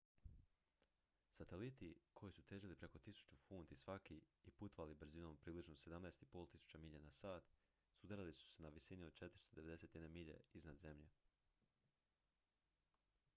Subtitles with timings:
[1.37, 7.03] sateliti koji su težili preko 1.000 funti svaki i putovali brzinom od približno 17.500 milja
[7.07, 7.53] na sat
[7.99, 11.09] sudarili su se na visini od 491 milje iznad zemlje